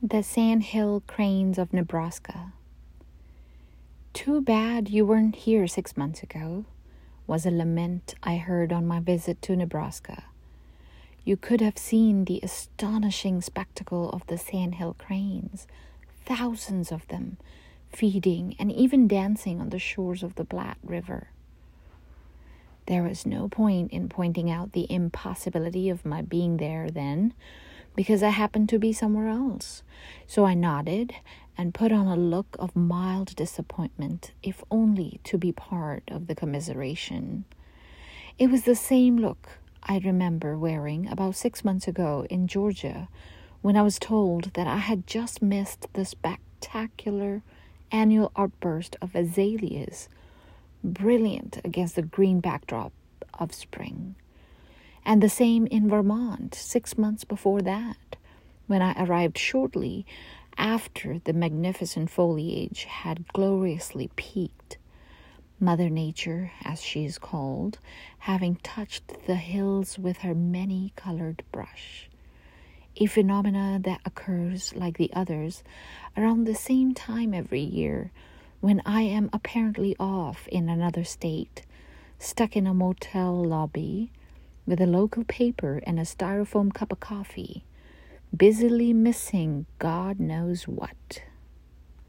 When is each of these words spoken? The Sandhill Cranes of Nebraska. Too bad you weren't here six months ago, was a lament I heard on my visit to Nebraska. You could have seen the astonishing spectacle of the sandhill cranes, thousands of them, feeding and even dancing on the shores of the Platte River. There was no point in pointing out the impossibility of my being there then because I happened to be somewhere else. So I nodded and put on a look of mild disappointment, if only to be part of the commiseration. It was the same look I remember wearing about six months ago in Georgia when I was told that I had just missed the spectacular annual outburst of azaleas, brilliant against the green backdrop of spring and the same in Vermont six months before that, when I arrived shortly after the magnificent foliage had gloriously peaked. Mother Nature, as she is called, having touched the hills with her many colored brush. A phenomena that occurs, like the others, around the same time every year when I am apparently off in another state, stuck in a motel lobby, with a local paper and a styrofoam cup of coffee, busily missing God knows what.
The 0.00 0.22
Sandhill 0.22 1.02
Cranes 1.08 1.58
of 1.58 1.72
Nebraska. 1.72 2.52
Too 4.12 4.40
bad 4.40 4.88
you 4.88 5.04
weren't 5.04 5.34
here 5.34 5.66
six 5.66 5.96
months 5.96 6.22
ago, 6.22 6.66
was 7.26 7.44
a 7.44 7.50
lament 7.50 8.14
I 8.22 8.36
heard 8.36 8.72
on 8.72 8.86
my 8.86 9.00
visit 9.00 9.42
to 9.42 9.56
Nebraska. 9.56 10.22
You 11.24 11.36
could 11.36 11.60
have 11.60 11.76
seen 11.76 12.26
the 12.26 12.38
astonishing 12.44 13.40
spectacle 13.40 14.08
of 14.10 14.24
the 14.28 14.38
sandhill 14.38 14.94
cranes, 14.96 15.66
thousands 16.24 16.92
of 16.92 17.08
them, 17.08 17.36
feeding 17.92 18.54
and 18.56 18.70
even 18.70 19.08
dancing 19.08 19.60
on 19.60 19.70
the 19.70 19.80
shores 19.80 20.22
of 20.22 20.36
the 20.36 20.44
Platte 20.44 20.78
River. 20.84 21.30
There 22.86 23.02
was 23.02 23.26
no 23.26 23.48
point 23.48 23.90
in 23.90 24.08
pointing 24.08 24.48
out 24.48 24.74
the 24.74 24.86
impossibility 24.88 25.88
of 25.88 26.06
my 26.06 26.22
being 26.22 26.58
there 26.58 26.88
then 26.88 27.34
because 27.96 28.22
I 28.22 28.30
happened 28.30 28.68
to 28.70 28.78
be 28.78 28.92
somewhere 28.92 29.28
else. 29.28 29.82
So 30.26 30.44
I 30.44 30.54
nodded 30.54 31.14
and 31.56 31.74
put 31.74 31.90
on 31.90 32.06
a 32.06 32.16
look 32.16 32.56
of 32.58 32.76
mild 32.76 33.34
disappointment, 33.34 34.32
if 34.42 34.62
only 34.70 35.20
to 35.24 35.36
be 35.36 35.50
part 35.50 36.04
of 36.08 36.26
the 36.26 36.34
commiseration. 36.34 37.44
It 38.38 38.50
was 38.50 38.62
the 38.62 38.76
same 38.76 39.16
look 39.16 39.58
I 39.82 39.98
remember 39.98 40.56
wearing 40.56 41.08
about 41.08 41.34
six 41.34 41.64
months 41.64 41.88
ago 41.88 42.26
in 42.30 42.46
Georgia 42.46 43.08
when 43.62 43.76
I 43.76 43.82
was 43.82 43.98
told 43.98 44.52
that 44.54 44.66
I 44.66 44.76
had 44.76 45.06
just 45.06 45.42
missed 45.42 45.86
the 45.94 46.04
spectacular 46.04 47.42
annual 47.90 48.30
outburst 48.36 48.96
of 49.02 49.16
azaleas, 49.16 50.08
brilliant 50.84 51.58
against 51.64 51.96
the 51.96 52.02
green 52.02 52.40
backdrop 52.40 52.92
of 53.34 53.52
spring 53.52 54.14
and 55.08 55.22
the 55.22 55.28
same 55.30 55.66
in 55.68 55.88
Vermont 55.88 56.54
six 56.54 56.98
months 56.98 57.24
before 57.24 57.62
that, 57.62 58.16
when 58.66 58.82
I 58.82 58.92
arrived 59.02 59.38
shortly 59.38 60.04
after 60.58 61.18
the 61.18 61.32
magnificent 61.32 62.10
foliage 62.10 62.84
had 62.84 63.26
gloriously 63.32 64.10
peaked. 64.16 64.76
Mother 65.58 65.88
Nature, 65.88 66.52
as 66.62 66.82
she 66.82 67.06
is 67.06 67.16
called, 67.16 67.78
having 68.18 68.56
touched 68.56 69.26
the 69.26 69.36
hills 69.36 69.98
with 69.98 70.18
her 70.18 70.34
many 70.34 70.92
colored 70.94 71.42
brush. 71.52 72.10
A 72.98 73.06
phenomena 73.06 73.80
that 73.82 74.02
occurs, 74.04 74.74
like 74.76 74.98
the 74.98 75.10
others, 75.14 75.64
around 76.18 76.44
the 76.44 76.54
same 76.54 76.92
time 76.92 77.32
every 77.32 77.62
year 77.62 78.12
when 78.60 78.82
I 78.84 79.02
am 79.02 79.30
apparently 79.32 79.96
off 79.98 80.46
in 80.48 80.68
another 80.68 81.04
state, 81.04 81.62
stuck 82.18 82.56
in 82.56 82.66
a 82.66 82.74
motel 82.74 83.42
lobby, 83.42 84.10
with 84.68 84.80
a 84.82 84.86
local 84.86 85.24
paper 85.24 85.80
and 85.84 85.98
a 85.98 86.02
styrofoam 86.02 86.72
cup 86.72 86.92
of 86.92 87.00
coffee, 87.00 87.64
busily 88.36 88.92
missing 88.92 89.64
God 89.78 90.20
knows 90.20 90.68
what. 90.68 91.22